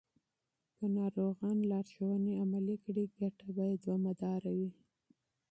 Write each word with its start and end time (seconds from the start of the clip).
که 0.75 0.85
ناروغان 0.97 1.57
لارښوونې 1.71 2.33
عملي 2.43 2.77
کړي، 2.85 3.03
ګټه 3.19 3.45
به 3.55 3.63
یې 3.69 3.75
دوامداره 3.83 4.49
وي. 4.57 4.71